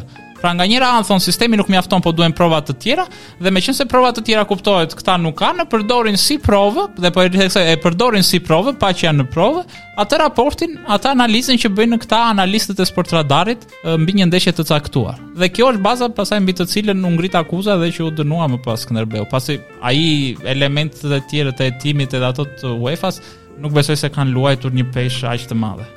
[0.44, 3.04] Pra nga njëra anë thon sistemi nuk mjafton, po duhen prova të tjera
[3.40, 7.22] dhe meqense prova të tjera kuptohet, këta nuk kanë, ne përdorin si provë dhe po
[7.24, 9.62] e theksoj, e përdorin si provë pa që janë në provë.
[10.04, 13.64] Atë raportin, atë analizën që bëjnë këta analistët e sportradarit
[14.04, 15.16] mbi një ndeshje të caktuar.
[15.40, 18.50] Dhe kjo është baza pasaj mbi të cilën u ngrit akuza dhe që u dënua
[18.52, 19.24] më pas Skënderbeu.
[19.32, 23.24] Pasi ai elementët e tjera të hetimit edhe ato të UEFA-s
[23.64, 25.88] nuk besoj se kanë luajtur një peshë aq të madhe.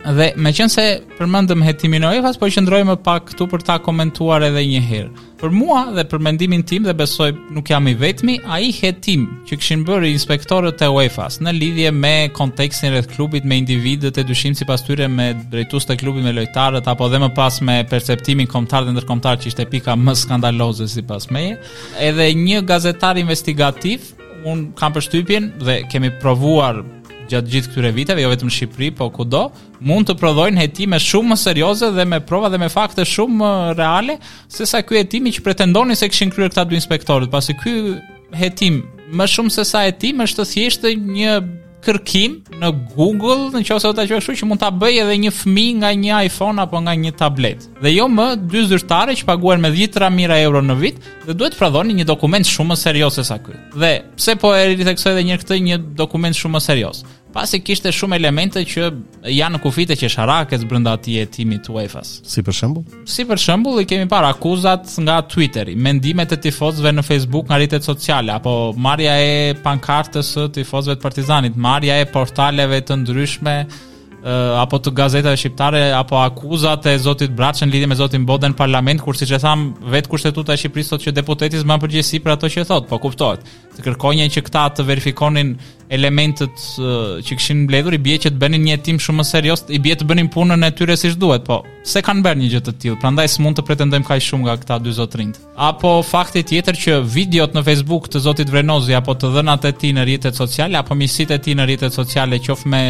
[0.00, 0.82] Dhe me qënë se
[1.18, 5.10] përmëndëm hetimin o efas, po më pak këtu për ta komentuar edhe një herë.
[5.40, 9.26] Për mua dhe për mendimin tim dhe besoj nuk jam i vetmi, a i hetim
[9.44, 14.24] që këshin bërë inspektorët e UEFA-s në lidhje me kontekstin rreth klubit me individët e
[14.24, 17.82] dushim, si pas tyre me drejtus të klubit me lojtarët apo dhe më pas me
[17.90, 21.58] perceptimin komtar dhe ndërkomtar që ishte pika më skandaloze si pas meje,
[22.00, 24.12] edhe një gazetar investigativ,
[24.48, 26.80] unë kam përshtypjen dhe kemi provuar
[27.32, 29.44] gjatë gjithë këtyre viteve, jo vetëm në Shqipëri, po kudo,
[29.86, 33.50] mund të prodhojnë hetime shumë më serioze dhe me prova dhe me fakte shumë më
[33.78, 34.18] reale
[34.52, 37.76] se sa ky hetimi që pretendonin se kishin kryer këta dy inspektorët, pasi ky
[38.40, 38.82] hetim
[39.18, 41.40] më shumë se sa hetim është thjesht një
[41.80, 45.76] kërkim në Google, në qoftë ata që kështu që mund ta bëj edhe një fëmijë
[45.80, 47.64] nga një iPhone apo nga një tablet.
[47.80, 51.60] Dhe jo më dy zyrtare që paguajnë me 10.000 euro në vit dhe duhet të
[51.62, 53.56] prodhoni një dokument shumë më serioz se sa ky.
[53.80, 57.00] Dhe pse po e ritheksoj edhe një këtë një dokument shumë më serioz?
[57.34, 58.88] pasi kishte shumë elemente që
[59.32, 62.16] janë në kufit e që sharakes brenda atij hetimi të UEFA-s.
[62.30, 62.96] Si për shembull?
[63.08, 67.60] Si për shembull i kemi parë akuzat nga Twitteri, mendimet e tifozëve në Facebook, nga
[67.60, 69.30] rritet sociale, apo marrja e
[69.64, 73.56] pankartës së tifozëve të Partizanit, marrja e portaleve të ndryshme
[74.60, 79.00] apo të gazetave shqiptare apo akuzat e zotit Braçën lidhje me zotin Bodën në parlament
[79.00, 79.62] kur siç e tham
[79.94, 83.48] vetë kushtetuta e Shqipërisë thotë që deputeti s'ka përgjegjësi për ato që thot, po kuptohet.
[83.78, 85.54] Të kërkojnë që këta të verifikonin
[85.90, 89.64] elementët uh, që kishin mbledhur i bie që të bënin një hetim shumë më serioz,
[89.74, 92.60] i bie të bënin punën e tyre siç duhet, po se kanë bërë një gjë
[92.68, 95.32] të tillë, prandaj s'mund të pretendojmë kaq shumë nga këta dy zotrinj.
[95.70, 99.92] Apo fakti tjetër që videot në Facebook të zotit Vrenozi apo të dhënat e tij
[99.96, 102.82] në rrjetet sociale apo miqësitë e tij në rrjetet sociale qoftë me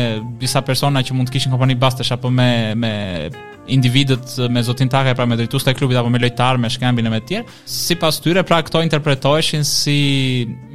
[0.43, 2.93] disa persona që mund të kishin kompani bastesh apo me me
[3.68, 4.09] individët
[4.49, 7.18] me Zotin zotintare pra me drejtues të klubit apo me lojtar me shkambin e me
[7.27, 9.96] tjerë sipas tyre pra këto interpretoheshin si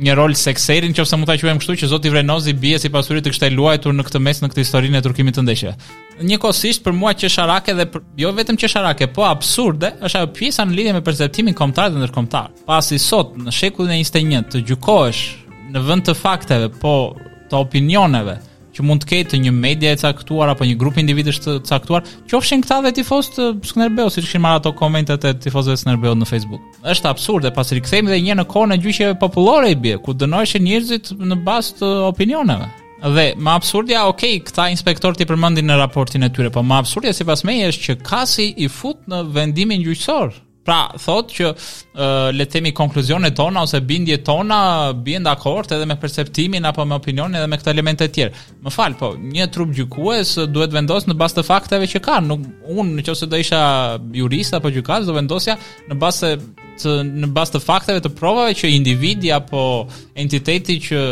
[0.04, 3.34] një rol sekserin nëse mund ta quajmë kështu që zoti Vrenozi bie sipas tyre të
[3.34, 5.76] kishte luajtur në këtë mes në këtë historinë e turkimit të ndeshjeve
[6.26, 10.30] njëkohësisht për mua që sharake dhe për, jo vetëm që sharake po absurde është ajo
[10.38, 14.63] pjesa në lidhje me perceptimin kombëtar dhe ndërkombëtar pasi sot në shekullin e 21 të
[14.69, 15.26] gjykohesh
[15.76, 16.95] në vend të fakteve po
[17.50, 18.38] të opinioneve
[18.76, 22.64] që mund të ketë një media e caktuar apo një grup individësh të caktuar, qofshin
[22.66, 26.30] këta dhe tifoz të Skënderbeut, siç kishin marrë ato komentet e tifozëve të Skënderbeut në
[26.30, 26.64] Facebook.
[26.94, 30.66] Është absurde, pasi rikthehemi dhe një në kohën e gjyqjeve popullore i bie, ku dënoheshin
[30.68, 32.68] njerëzit në bazë të opinioneve.
[33.06, 37.14] Dhe më absurdja, ok, këta inspektor t'i përmendin në raportin e tyre, po më absurdja
[37.16, 40.42] sipas meje është që kasi i fut në vendimin gjyqësor.
[40.65, 44.58] Pra, thot që uh, le të themi konkluzionet tona ose bindjet tona
[45.06, 48.39] bien dakord edhe me perceptimin apo me opinionin edhe me këto elemente të tjerë.
[48.65, 52.30] Më fal, po, një trup gjykues duhet vendos në bazë të fakteve që kanë.
[52.32, 53.60] Nuk unë nëse do isha
[54.17, 55.54] jurist apo gjykat, do vendosja
[55.91, 56.32] në bazë
[56.82, 59.62] të në bazë të fakteve të provave që individi apo
[60.19, 61.04] entiteti që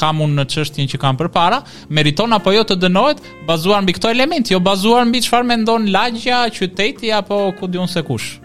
[0.00, 1.60] kam unë në çështjen që kam përpara
[1.94, 3.20] meriton apo jo të dënohet
[3.52, 8.02] bazuar mbi këto elemente, jo bazuar mbi çfarë mendon lagja, qyteti apo ku diun se
[8.08, 8.38] kush.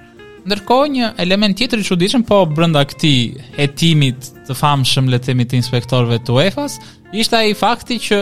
[0.48, 5.44] Ndërkohë një element tjetër i çuditshëm po brenda këtij hetimit të famshëm le të themi
[5.44, 6.78] të inspektorëve të UEFA-s,
[7.20, 8.20] ishte ai fakti që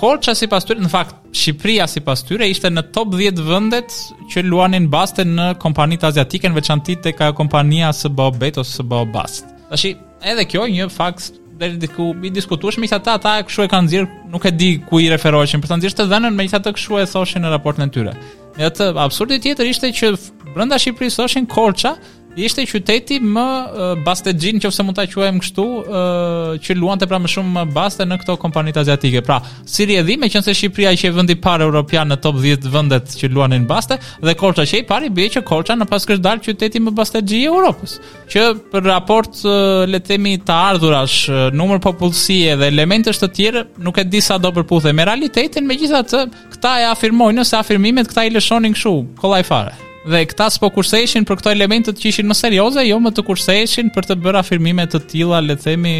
[0.00, 3.92] Korça sipas tyre, në fakt Shqipëria sipas tyre ishte në top 10 vendet
[4.32, 9.44] që luanin baste në kompanitë aziatike, veçanti tek ajo kompania SBO Bet ose SBO Bast.
[9.68, 9.92] Tashi,
[10.24, 14.08] edhe kjo një fakt deri diku i diskutueshëm, isha ata ata kush e kanë nxjerr,
[14.32, 17.04] nuk e di ku i referoheshin, por ta se të dhënën me sa të kshu
[17.12, 18.16] thoshin në raportin e tyre.
[18.56, 20.12] Me atë absurdi tjetër ishte që
[20.56, 21.94] brenda Shqipërisë thoshin Korça
[22.36, 27.30] ishte qyteti më uh, bastexhin nëse mund ta quajmë kështu uh, që luante pra më
[27.32, 29.22] shumë baste në këto kompanitë aziatike.
[29.24, 32.68] Pra, si rjedhi me qenë se Shqipëria që e vendi parë europian në top 10
[32.74, 36.24] vendet që luanin baste dhe Korça që i pari bie që Korça në pas kësht
[36.28, 37.96] dal qyteti më bastexhi i Europës.
[38.32, 39.56] Që për raport uh,
[39.88, 41.18] le të themi të ardhurash,
[41.56, 46.24] numër popullsie dhe elementësh të tjerë, nuk e di sa do përputhe me realitetin, megjithatë
[46.58, 51.24] këta e afirmojnë se afirmimet këta i lëshonin kështu, kollaj fare dhe këta s'po kurseshin
[51.26, 54.86] për këto elementet që ishin më serioze, jo më të kurseshin për të bërë afirmime
[54.92, 55.94] të tilla, le të themi,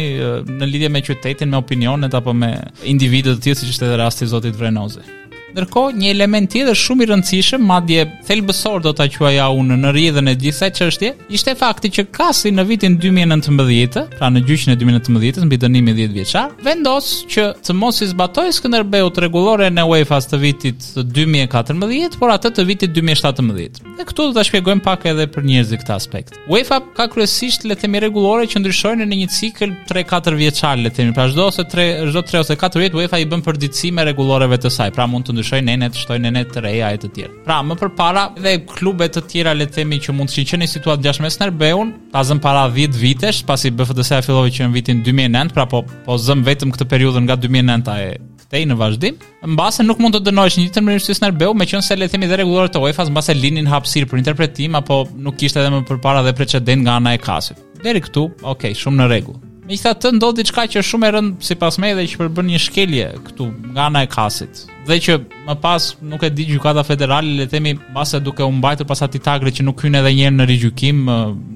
[0.47, 2.53] në lidhje me qytetin, me opinionet apo me
[2.87, 5.03] individët të tjerë siç ishte rasti i Zotit Vrenozi.
[5.53, 10.27] Ndërkohë, një element tjetër shumë i rëndësishëm, madje thelbësor do ta quaja unë në rrjedhën
[10.27, 14.75] e gjithë kësaj çështje, ishte fakti që Kasi në vitin 2019, pra në gjyqin e
[14.81, 19.85] 2019, s mbi dënimin 10 vjeçar, vendos që të mos i zbatojë Skënderbeu rregulloren e
[19.87, 23.95] UEFA-s të vitit 2014, por atë të vitit 2017.
[23.97, 26.35] Dhe këtu do ta shpjegojmë pak edhe për njerëzit këtë aspekt.
[26.51, 30.91] UEFA ka kryesisht le të themi rregullore që ndryshojnë në një cikël 3-4 vjeçar, le
[30.91, 34.05] të themi, pra çdo ose 3, çdo 3 ose 4 vjet UEFA i bën përditësime
[34.09, 37.33] rregulloreve të saj, pra mund të ndryshoj nenet, shtoj nenet të reja e të tjerë.
[37.45, 40.69] Pra, më përpara dhe klube të tjera le të themi që mund të shiqen në
[40.71, 44.75] situatë gjashtë mes Nerbeun, ta zëm para 10 vitesh, pasi BFDS a fillovi që në
[44.75, 48.07] vitin 2009, pra po, po zëm vetëm këtë periudhën nga 2009 e
[48.41, 49.17] këtej në vazhdim,
[49.55, 52.39] mbase nuk mund të dënojsh një të mërinë shtisë nërbeu, me qënë se themi dhe
[52.41, 56.35] regulore të UEFA, mbase linin hapsirë për interpretim, apo nuk kishte edhe më përpara dhe
[56.39, 57.59] precedent nga ana e kasit.
[57.83, 59.39] Deri këtu, okay, shumë në rregull.
[59.67, 62.17] Me i tha të ndodhë diçka që shumë e rëndë si pas me dhe që
[62.21, 64.61] përbën një shkelje këtu nga nga e kasit.
[64.87, 65.17] Dhe që
[65.49, 69.51] më pas nuk e di gjukata federale, le themi base duke umbajtër pas ati tagri
[69.51, 71.01] që nuk kynë edhe njerë në rigjukim,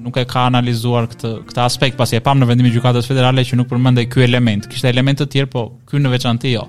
[0.04, 3.56] nuk e ka analizuar këtë, këtë aspekt pas e pam në vendimi gjukatës federale që
[3.62, 4.68] nuk përmënde kjo element.
[4.68, 6.66] Kishte element të tjerë, po kynë në veçanti jo.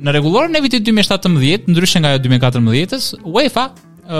[0.00, 3.68] Në regulorën e vitit 2017, ndryshën nga jo 2014, UEFA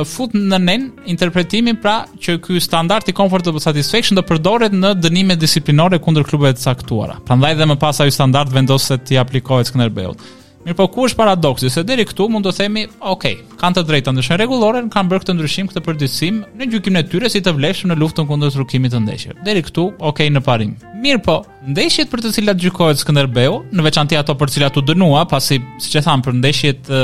[0.05, 5.37] fut në nen interpretimin pra që ky standard i comfortable satisfaction do përdoret në dënime
[5.41, 7.17] disiplinore kundër klubeve të caktuara.
[7.29, 10.27] Prandaj dhe më pas ai standard vendoset të aplikohet Skënderbeut.
[10.67, 13.25] Mirpo ku është paradoksi se deri këtu mund të themi, ok,
[13.61, 17.31] kanë të drejtë ndeshën rregullore, kanë bërë këtë ndryshim, këtë përdisim në gjykimin e tyre
[17.33, 19.39] si të vlefshëm në luftën kundër rukimit të ndeshjes.
[19.47, 20.75] Deri këtu, ok në parim.
[20.99, 21.35] Mirë po,
[21.69, 25.61] ndeshjet për të cilat gjykohet Skënderbeu, në veçanti ato për të cilat u dënua, pasi
[25.83, 27.01] siç e tham për ndeshjet e,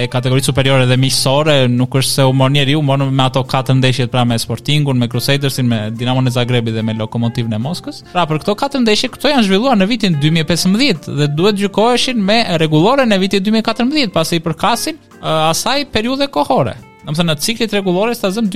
[0.00, 3.42] e kategorisë superiore dhe misore, nuk është se u mor njeriu, u morën me ato
[3.52, 7.60] katër ndeshjet pra me Sportingun, me Crusadersin, me Dinamon e Zagrebit dhe me Lokomotivën e
[7.66, 8.00] Moskës.
[8.14, 12.40] Pra për këto katër ndeshje këto janë zhvilluar në vitin 2015 dhe duhet gjykoheshin me
[12.62, 15.02] rregulloren e vitit 2014, pasi i përkasin
[15.50, 16.78] asaj periudhe kohore.
[17.00, 18.50] Në më thënë, në ciklit regulore së të zëmë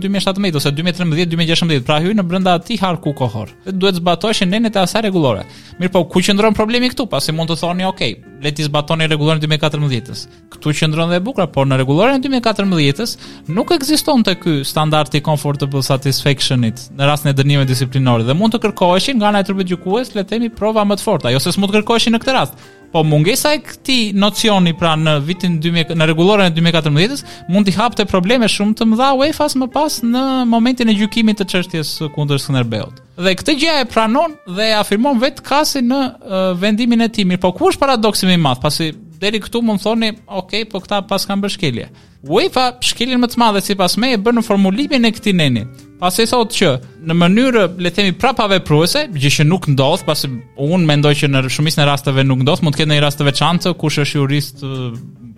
[0.00, 3.50] 2014-2017 ose 2013-2016, pra hyrë në brënda ati harku kohor.
[3.66, 5.42] Dhe duhet zbatoj që nënet e asaj regulore.
[5.82, 9.10] Mirë po, ku qëndron problemi këtu, pasi mund të thoni, okej, okay, leti zbatoj një
[9.12, 10.22] regulore në 2014-ës.
[10.54, 13.16] Këtu qëndron dhe bukra, por në regulore në 2014-ës
[13.52, 18.62] nuk eksiston të këj standardi comfortable satisfactionit në rast në dënime disiplinore dhe mund të
[18.64, 21.76] kërkojshin nga nga e tërbet gjukues, letemi prova më të forta, jo se së të
[21.76, 22.64] kërkojshin në këtë rast.
[22.94, 27.72] Po mungesa e këtij nocioni pra në vitin 2000 në rregulloren e 2014-s mund t'i
[27.74, 32.38] hapte probleme shumë të mëdha UEFA-s më pas në momentin e gjykimit të çështjes kundër
[32.38, 33.00] Skënderbeut.
[33.18, 37.26] Dhe këtë gjë e pranon dhe e afirmon vetë kasi në uh, vendimin e tij.
[37.42, 38.62] Po ku është paradoksi më i madh?
[38.62, 41.88] Pasi deri këtu mund thoni, ok, po kta paska mbështelje.
[42.30, 45.64] UEFA shkelin më të madhe sipas me e bën në formulimin e këtij neni.
[45.98, 46.70] Pas e thot që
[47.06, 51.28] në mënyrë le të themi prapave pruese, gjë që nuk ndodh, pas unë mendoj që
[51.30, 54.18] në shumicën e rasteve nuk ndodh, mund të ketë një rast të veçantë kush është
[54.20, 54.64] jurist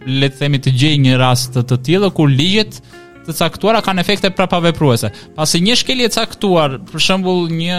[0.07, 2.81] le të themi të gjejë një rast të tillë kur ligjet
[3.27, 5.09] të caktuara kanë efekte prapavepruese.
[5.35, 7.79] Pasi një shkelje e caktuar, për shembull një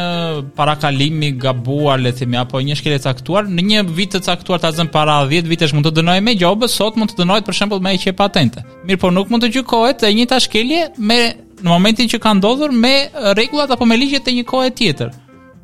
[0.57, 4.21] parakalim i gabuar, le të themi, apo një shkelje e caktuar në një vit të
[4.27, 7.47] caktuar, të azën para 10 vitesh mund të dënohej me gjobë, sot mund të dënohet
[7.47, 8.65] për shembull me heqje patente.
[8.83, 9.65] Mirë, por nuk mund të
[10.03, 11.21] e shkelje me
[11.63, 12.91] në momentin që ka ndodhur me
[13.33, 15.11] rregullat apo me ligjet të një kohe tjetër.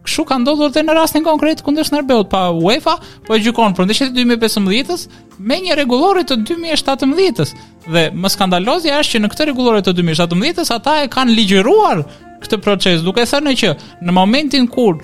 [0.04, 3.76] Kështu ka ndodhur edhe në rastin konkret ku ndesh Nerbeut pa UEFA, po e gjykon
[3.78, 5.06] për ndeshjet e 2015-s
[5.40, 7.54] me një rregullore të 2017-s.
[7.88, 12.04] Dhe më skandalozja është që në këtë rregullore të 2017-s ata e kanë ligjëruar
[12.44, 13.72] këtë proces, duke thënë që
[14.04, 14.98] në momentin kur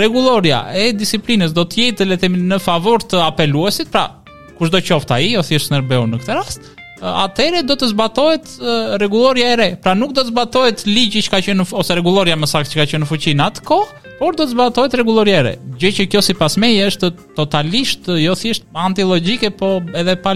[0.00, 4.06] rregulloria e disiplinës do të jetë le të themi në favor të apeluesit, pra
[4.56, 8.50] kushdo qoftë ai, ose thjesht Nerbeu në këtë rast, atëherë do të zbatohet
[9.00, 9.68] rregulloria e re.
[9.82, 12.88] Pra nuk do të zbatohet ligji që ka qenë ose rregulloria më saktë që ka
[12.92, 15.54] qenë në fuqi në atë kohë, por do të zbatohet rregulloria e re.
[15.80, 20.34] Gjë që kjo sipas meje është totalisht jo thjesht antilogjike, po edhe pa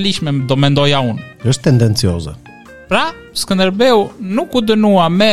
[0.49, 1.21] do mendoja unë.
[1.45, 2.35] Është tendencioze.
[2.89, 5.31] Pra, Skënderbeu nuk u dënua me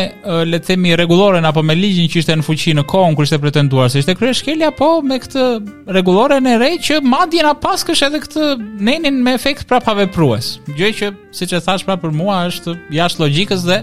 [0.48, 3.40] le të themi rregulloren apo me ligjin që ishte në fuqi në kohën kur ishte
[3.44, 5.46] pretenduar se ishte kryeshkelja, po me këtë
[5.94, 8.50] rregulloren e re që madje na paskësh edhe këtë
[8.88, 10.54] nenin me efekt prapaveprues.
[10.80, 13.82] Gjë që siç e thash pra për mua është jashtë logjikës dhe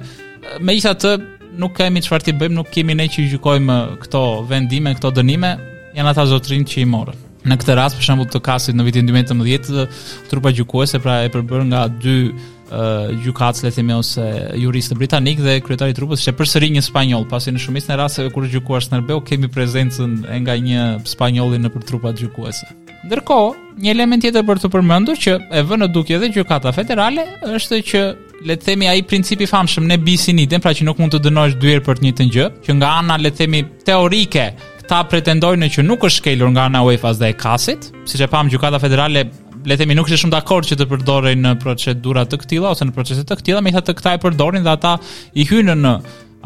[0.64, 1.12] megjithatë
[1.60, 5.52] nuk kemi çfarë të bëjmë, nuk kemi ne që gjykojmë këto vendime, këto dënime,
[5.98, 7.24] janë ata zotrinë që i morën.
[7.48, 11.62] Në këtë rast për shembull të kasit në vitin 2018, trupa gjykuese pra e përbër
[11.70, 12.16] nga dy
[12.68, 14.24] uh, gjukatës le themi ose
[14.58, 18.32] juristë britanik dhe kryetari i trupës ishte përsëri një spanjoll, pasi në shumicën e rasteve
[18.34, 22.68] kur gjykuar Snerbeu kemi prezencën e nga një spanjolli në për trupat gjykuese.
[23.08, 23.50] Ndërkohë,
[23.82, 27.78] një element tjetër për të përmendur që e vënë në dukje edhe gjykata federale është
[27.90, 28.00] që
[28.48, 31.14] le të themi ai principi i famshëm ne bis in idem, pra që nuk mund
[31.14, 34.48] të dënohesh dy herë për të njëjtën gjë, që nga ana le të themi teorike
[34.88, 38.48] ta pretendojnë që nuk është shkelur nga ana UEFA-s dhe e CAS-it, siç e pam
[38.50, 39.26] gjykata federale
[39.68, 42.86] le themi nuk ishte shumë dakord që të përdorin në uh, procedura të këtilla ose
[42.88, 44.94] në procese të këtilla, me të këta e përdorin dhe ata
[45.36, 45.94] i hynën në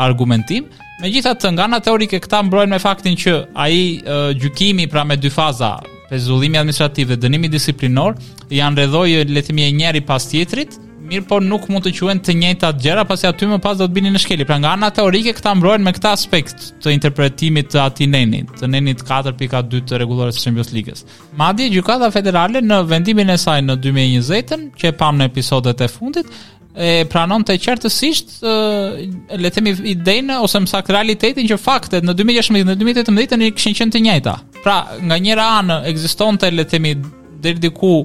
[0.06, 0.68] argumentim.
[1.02, 5.30] Megjithatë, nga ana teorike këta mbrojnë me faktin që ai uh, gjykimi pra me dy
[5.34, 5.74] faza,
[6.10, 8.16] pezullimi administrativ dhe dënimi disiplinor,
[8.54, 10.78] janë rrëdhojë le të themi njëri pas tjetrit,
[11.12, 13.96] mirë, por nuk mund të quhen të njëjta gjëra, pasi aty më pas do të
[13.96, 14.46] binin në shkeli.
[14.48, 18.70] Pra nga ana teorike këta mbrohen me këtë aspekt të interpretimit të atij nenit, të
[18.72, 21.04] nenit 4.2 të rregullave të Champions League-s.
[21.38, 25.90] Madje gjykata federale në vendimin e saj në 2020-ën, që e pam në episodet e
[25.92, 26.32] fundit,
[26.72, 28.98] e pranon të qartësisht uh,
[29.36, 33.76] le të themi iden ose më saktë realitetin që faktet në 2016 dhe 2018 kishin
[33.76, 34.36] qenë të, të, të njëjta.
[34.64, 36.94] Pra, nga njëra anë ekzistonte le të themi
[37.42, 37.96] deri diku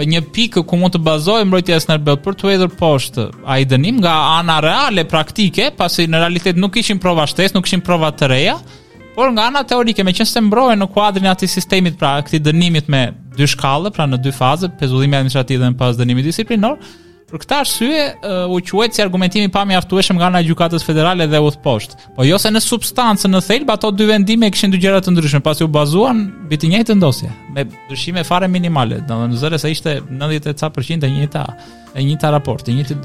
[0.00, 3.98] një pikë ku mund të bazojë mbrojtja e Snarbel për të hedhur poshtë ai dënim
[4.00, 8.28] nga ana reale praktike, pasi në realitet nuk kishin prova shtesë, nuk kishin prova të
[8.32, 8.56] reja,
[9.12, 13.02] por nga ana teorike, meqense mbrohen në kuadrin e atij sistemit pra këtij dënimit me
[13.36, 16.78] dy shkallë, pra në dy faze, pezullimi administrativ dhe në pas dënimi disiplinor,
[17.32, 18.00] Për këtë arsye
[18.52, 21.94] u quhet si argumentimi pa mjaftueshëm nga ana e gjykatës federale dhe udhpost.
[22.12, 25.40] Po jo se në substancë në thelb ato dy vendime kishin dy gjëra të ndryshme,
[25.46, 29.94] pasi u bazuan mbi të njëjtën dosje, me ndryshime fare minimale, domethënë zëre se ishte
[30.10, 31.46] 90 e ca e njëjta,
[31.96, 32.98] e njëjta raport, e njëjtë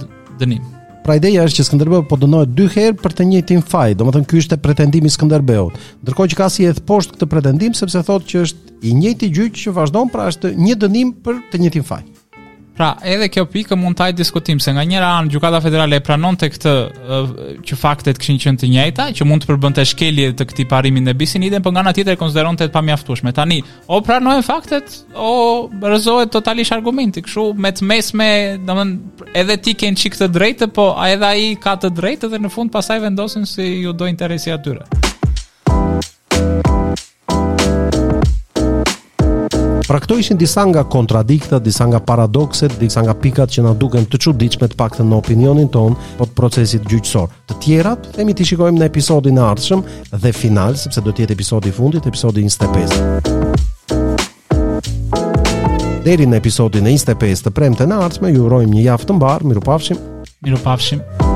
[0.43, 0.67] dënim.
[1.07, 4.41] Pra ideja është që Skënderbeu po dënohet dy herë për të njëjtin faj, domethënë ky
[4.43, 5.79] ishte pretendimi i Skënderbeut.
[6.03, 9.77] Ndërkohë që ka si udhpost këtë pretendim sepse thotë që është i njëjti gjyq që
[9.79, 12.03] vazhdon pra është një dënim për të njëjtin faj.
[12.77, 16.03] Pra, edhe kjo pikë mund të ajë diskutim se nga njëra anë Gjukata federale e
[16.05, 16.73] pranon të këtë
[17.65, 21.15] që faktet kishin qenë të njëjta, që mund të përbënte shkelje të këtij parimi në
[21.49, 23.33] idem por nga ana tjetër e konsideronte të pamjaftueshme.
[23.33, 28.29] Tani, o pranojnë faktet o rëzohet totalisht argumenti, kështu me të mesme,
[28.69, 32.29] domthonë edhe ti ke një çik të drejtë, po a edhe ai ka të drejtë
[32.35, 34.85] dhe në fund pasaj vendosin si ju do interesi atyre.
[39.87, 44.03] Pra këto ishin disa nga kontradikta, disa nga paradokset, disa nga pikat që na duken
[44.11, 47.27] të çuditshme të paktën në opinionin ton, po të procesit gjyqësor.
[47.47, 49.81] Të tjerat themi ti shikojmë në episodin e ardhshëm
[50.25, 52.93] dhe final, sepse do të jetë episodi i fundit, episodi 25.
[56.03, 59.43] Deri në episodin e 25 të premte në ardhme, ju rojmë një jaftë të mbarë,
[59.53, 59.97] miru pafshim,
[60.43, 61.26] miru pafshim.